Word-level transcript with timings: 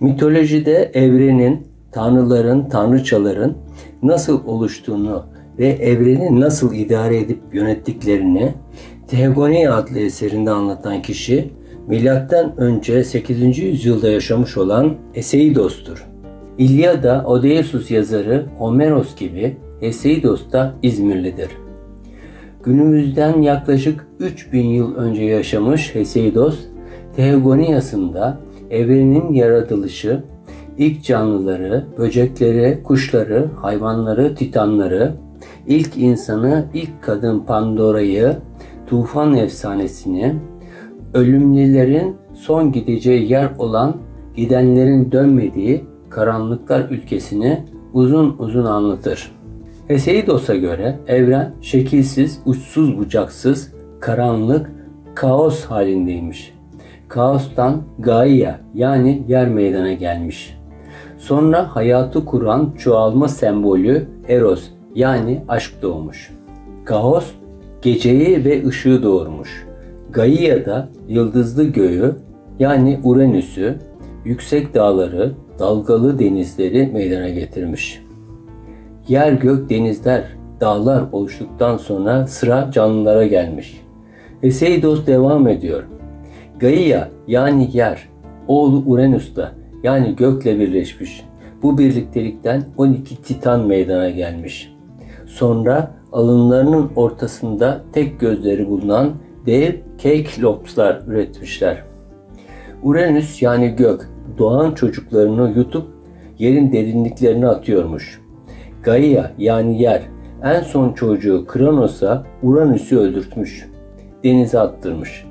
Mitolojide 0.00 0.90
evrenin, 0.94 1.66
tanrıların, 1.92 2.68
tanrıçaların 2.68 3.54
nasıl 4.02 4.46
oluştuğunu 4.46 5.24
ve 5.58 5.66
evreni 5.66 6.40
nasıl 6.40 6.74
idare 6.74 7.18
edip 7.18 7.38
yönettiklerini 7.52 8.54
Teogoni 9.08 9.70
adlı 9.70 9.98
eserinde 9.98 10.50
anlatan 10.50 11.02
kişi 11.02 11.50
milattan 11.86 12.60
önce 12.60 13.04
8. 13.04 13.58
yüzyılda 13.58 14.08
yaşamış 14.08 14.56
olan 14.56 14.94
Eseidos'tur. 15.14 16.06
İlyada 16.58 17.24
Odysseus 17.26 17.90
yazarı 17.90 18.46
Homeros 18.58 19.16
gibi 19.16 19.56
Eseidos 19.80 20.52
da 20.52 20.74
İzmirlidir. 20.82 21.48
Günümüzden 22.64 23.42
yaklaşık 23.42 24.06
3000 24.20 24.66
yıl 24.66 24.94
önce 24.94 25.22
yaşamış 25.22 25.94
Heseidos, 25.94 26.58
Teogoniasında 27.16 28.40
evrenin 28.70 29.32
yaratılışı, 29.32 30.22
ilk 30.78 31.04
canlıları, 31.04 31.84
böcekleri, 31.98 32.82
kuşları, 32.82 33.46
hayvanları, 33.56 34.34
titanları, 34.34 35.14
ilk 35.66 35.96
insanı, 35.96 36.64
ilk 36.74 37.02
kadın 37.02 37.40
Pandora'yı, 37.40 38.36
tufan 38.86 39.36
efsanesini, 39.36 40.34
ölümlülerin 41.14 42.16
son 42.34 42.72
gideceği 42.72 43.30
yer 43.32 43.50
olan 43.58 43.96
gidenlerin 44.36 45.12
dönmediği 45.12 45.84
karanlıklar 46.10 46.90
ülkesini 46.90 47.64
uzun 47.92 48.36
uzun 48.38 48.64
anlatır. 48.64 49.32
Heseidos'a 49.88 50.56
göre 50.56 50.98
evren 51.06 51.54
şekilsiz, 51.60 52.40
uçsuz 52.46 52.98
bucaksız, 52.98 53.72
karanlık, 54.00 54.70
kaos 55.14 55.64
halindeymiş. 55.64 56.57
Kaostan 57.08 57.82
Gaia 57.98 58.58
yani 58.74 59.22
yer 59.28 59.48
meydana 59.48 59.92
gelmiş. 59.92 60.58
Sonra 61.18 61.76
hayatı 61.76 62.24
kuran 62.24 62.74
çoğalma 62.78 63.28
sembolü 63.28 64.08
Eros 64.28 64.64
yani 64.94 65.42
aşk 65.48 65.82
doğmuş. 65.82 66.30
Kaos 66.84 67.30
geceyi 67.82 68.44
ve 68.44 68.66
ışığı 68.66 69.02
doğurmuş. 69.02 69.66
Gaia 70.10 70.66
da 70.66 70.88
yıldızlı 71.08 71.64
göğü 71.64 72.16
yani 72.58 73.00
Uranüs'ü, 73.04 73.78
yüksek 74.24 74.74
dağları, 74.74 75.32
dalgalı 75.58 76.18
denizleri 76.18 76.86
meydana 76.86 77.28
getirmiş. 77.28 78.02
Yer 79.08 79.32
gök 79.32 79.70
denizler, 79.70 80.24
dağlar 80.60 81.04
oluştuktan 81.12 81.76
sonra 81.76 82.26
sıra 82.26 82.70
canlılara 82.72 83.26
gelmiş. 83.26 83.80
Heseidos 84.40 85.06
devam 85.06 85.48
ediyor. 85.48 85.82
Gaia 86.58 87.08
yani 87.26 87.70
yer, 87.72 88.08
oğlu 88.48 88.82
Uranüs'ta 88.86 89.52
yani 89.82 90.16
gökle 90.16 90.58
birleşmiş. 90.58 91.24
Bu 91.62 91.78
birliktelikten 91.78 92.64
12 92.76 93.22
titan 93.22 93.66
meydana 93.66 94.10
gelmiş. 94.10 94.74
Sonra 95.26 95.94
alınlarının 96.12 96.90
ortasında 96.96 97.82
tek 97.92 98.20
gözleri 98.20 98.68
bulunan 98.68 99.12
dev 99.46 99.72
Keiklopslar 99.98 101.02
üretmişler. 101.06 101.82
Uranüs 102.82 103.42
yani 103.42 103.76
gök 103.76 104.10
doğan 104.38 104.74
çocuklarını 104.74 105.52
yutup 105.56 105.86
yerin 106.38 106.72
derinliklerine 106.72 107.46
atıyormuş. 107.46 108.20
Gaia 108.82 109.30
yani 109.38 109.82
yer 109.82 110.02
en 110.44 110.60
son 110.60 110.92
çocuğu 110.92 111.46
Kronos'a 111.46 112.26
Uranüs'ü 112.42 112.98
öldürtmüş. 112.98 113.68
Denize 114.24 114.58
attırmış. 114.58 115.27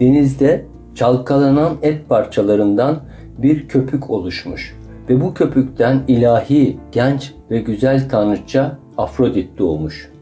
Denizde 0.00 0.66
çalkalanan 0.94 1.76
et 1.82 2.08
parçalarından 2.08 2.96
bir 3.38 3.68
köpük 3.68 4.10
oluşmuş 4.10 4.76
ve 5.08 5.20
bu 5.20 5.34
köpükten 5.34 6.00
ilahi, 6.08 6.78
genç 6.92 7.34
ve 7.50 7.58
güzel 7.58 8.08
tanrıça 8.08 8.78
Afrodit 8.96 9.58
doğmuş. 9.58 10.12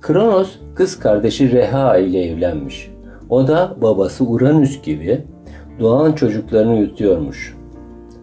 Kronos 0.00 0.58
kız 0.74 0.98
kardeşi 0.98 1.52
Reha 1.52 1.96
ile 1.96 2.24
evlenmiş. 2.24 2.90
O 3.30 3.48
da 3.48 3.76
babası 3.82 4.24
Uranüs 4.24 4.82
gibi 4.82 5.24
doğan 5.80 6.12
çocuklarını 6.12 6.78
yutuyormuş. 6.78 7.56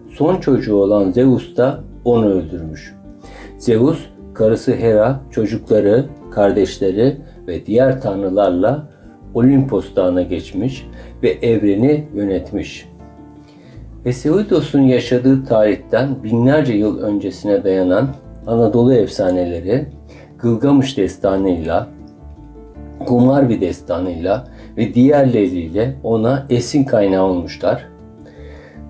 Son 0.09 0.37
çocuğu 0.37 0.75
olan 0.75 1.11
Zeus 1.11 1.57
da 1.57 1.79
onu 2.05 2.25
öldürmüş. 2.25 2.95
Zeus, 3.57 3.99
karısı 4.33 4.75
Hera, 4.75 5.21
çocukları, 5.31 6.05
kardeşleri 6.31 7.17
ve 7.47 7.65
diğer 7.65 8.01
tanrılarla 8.01 8.92
Olimpos 9.33 9.95
dağına 9.95 10.21
geçmiş 10.21 10.87
ve 11.23 11.29
evreni 11.29 12.07
yönetmiş. 12.15 12.89
Heseidos'un 14.03 14.81
yaşadığı 14.81 15.45
tarihten 15.45 16.23
binlerce 16.23 16.73
yıl 16.73 16.99
öncesine 16.99 17.63
dayanan 17.63 18.07
Anadolu 18.47 18.93
efsaneleri 18.93 19.85
Gılgamış 20.39 20.97
destanıyla, 20.97 21.87
Kumarbi 23.05 23.61
destanıyla 23.61 24.47
ve 24.77 24.93
diğerleriyle 24.93 25.95
ona 26.03 26.45
esin 26.49 26.83
kaynağı 26.83 27.23
olmuşlar. 27.23 27.87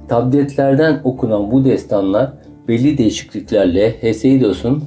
Tabletlerden 0.08 1.02
okunan 1.03 1.52
bu 1.52 1.66
destanlar 1.66 2.34
belli 2.68 2.98
değişikliklerle 2.98 4.02
Heseidos'un 4.02 4.84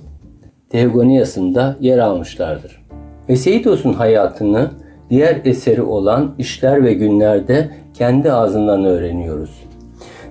Teogoniyasında 0.70 1.76
yer 1.80 1.98
almışlardır. 1.98 2.86
Heseidos'un 3.26 3.92
hayatını 3.92 4.70
diğer 5.10 5.40
eseri 5.44 5.82
olan 5.82 6.34
İşler 6.38 6.84
ve 6.84 6.94
Günler'de 6.94 7.70
kendi 7.94 8.32
ağzından 8.32 8.84
öğreniyoruz. 8.84 9.50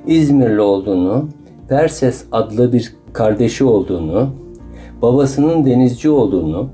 İzmirli 0.07 0.61
olduğunu, 0.61 1.29
Perses 1.69 2.25
adlı 2.31 2.73
bir 2.73 2.93
kardeşi 3.13 3.63
olduğunu, 3.63 4.29
babasının 5.01 5.65
denizci 5.65 6.09
olduğunu, 6.09 6.69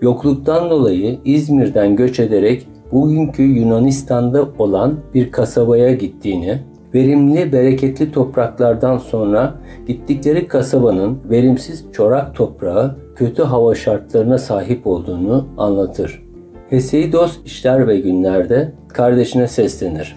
yokluktan 0.00 0.70
dolayı 0.70 1.18
İzmir'den 1.24 1.96
göç 1.96 2.20
ederek 2.20 2.68
bugünkü 2.92 3.42
Yunanistan'da 3.42 4.48
olan 4.58 4.94
bir 5.14 5.32
kasabaya 5.32 5.92
gittiğini, 5.92 6.58
verimli, 6.94 7.52
bereketli 7.52 8.12
topraklardan 8.12 8.98
sonra 8.98 9.54
gittikleri 9.86 10.48
kasabanın 10.48 11.18
verimsiz 11.30 11.84
çorak 11.92 12.34
toprağı, 12.34 12.96
kötü 13.16 13.42
hava 13.42 13.74
şartlarına 13.74 14.38
sahip 14.38 14.86
olduğunu 14.86 15.46
anlatır. 15.58 16.27
Heseidos 16.70 17.38
işler 17.44 17.88
ve 17.88 17.98
günlerde 17.98 18.72
kardeşine 18.88 19.48
seslenir. 19.48 20.16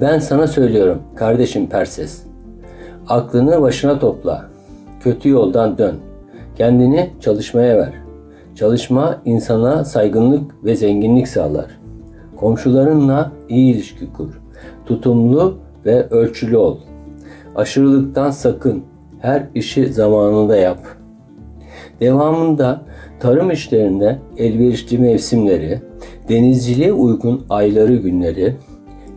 Ben 0.00 0.18
sana 0.18 0.46
söylüyorum 0.46 1.02
kardeşim 1.16 1.66
Perses. 1.66 2.22
Aklını 3.08 3.62
başına 3.62 3.98
topla. 3.98 4.44
Kötü 5.00 5.28
yoldan 5.28 5.78
dön. 5.78 5.96
Kendini 6.56 7.10
çalışmaya 7.20 7.78
ver. 7.78 7.92
Çalışma 8.54 9.20
insana 9.24 9.84
saygınlık 9.84 10.64
ve 10.64 10.76
zenginlik 10.76 11.28
sağlar. 11.28 11.66
Komşularınla 12.36 13.32
iyi 13.48 13.74
ilişki 13.74 14.12
kur. 14.12 14.40
Tutumlu 14.86 15.58
ve 15.86 16.08
ölçülü 16.08 16.56
ol. 16.56 16.78
Aşırılıktan 17.56 18.30
sakın. 18.30 18.82
Her 19.20 19.46
işi 19.54 19.92
zamanında 19.92 20.56
yap. 20.56 20.78
Devamında 22.00 22.82
tarım 23.20 23.50
işlerinde 23.50 24.18
elverişli 24.36 24.98
mevsimleri, 24.98 25.80
denizciliğe 26.28 26.92
uygun 26.92 27.42
ayları 27.50 27.96
günleri, 27.96 28.56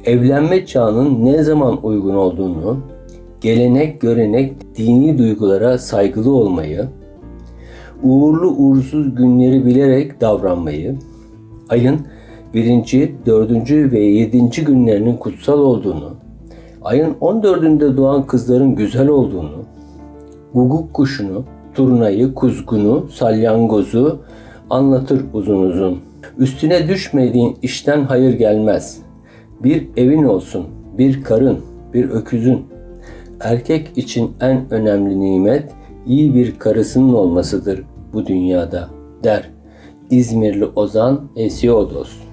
evlenme 0.06 0.66
çağının 0.66 1.26
ne 1.26 1.44
zaman 1.44 1.86
uygun 1.86 2.16
olduğunu, 2.16 2.78
gelenek, 3.42 4.02
görenek, 4.02 4.54
dini 4.78 5.18
duygulara 5.18 5.78
saygılı 5.78 6.32
olmayı, 6.32 6.88
uğurlu 8.04 8.50
uğursuz 8.50 9.16
günleri 9.16 9.66
bilerek 9.66 10.22
davranmayı, 10.22 10.96
ayın 11.70 12.00
birinci, 12.54 13.16
dördüncü 13.26 13.92
ve 13.92 14.00
yedinci 14.00 14.64
günlerinin 14.64 15.18
kutsal 15.18 15.60
olduğunu, 15.60 16.14
ayın 16.84 17.14
14'ünde 17.14 17.98
doğan 17.98 18.28
kızların 18.28 18.76
güzel 18.76 19.08
olduğunu, 19.08 19.64
guguk 20.54 20.94
kuşunu, 20.94 21.44
turnayı, 21.78 22.34
kuzgunu, 22.34 23.08
salyangozu 23.12 24.20
anlatır 24.70 25.22
uzun 25.34 25.64
uzun. 25.64 26.00
Üstüne 26.38 26.88
düşmediğin 26.88 27.58
işten 27.62 28.04
hayır 28.04 28.34
gelmez. 28.34 28.98
Bir 29.64 29.88
evin 29.98 30.24
olsun, 30.24 30.66
bir 30.98 31.24
karın, 31.24 31.60
bir 31.94 32.10
öküzün. 32.10 32.66
Erkek 33.40 33.98
için 33.98 34.32
en 34.42 34.74
önemli 34.74 35.20
nimet 35.20 35.72
iyi 36.08 36.36
bir 36.36 36.60
karısının 36.60 37.14
olmasıdır 37.14 37.84
bu 38.14 38.26
dünyada 38.26 38.90
der 39.24 39.50
İzmirli 40.10 40.66
Ozan 40.66 41.22
Hesiodos. 41.36 42.27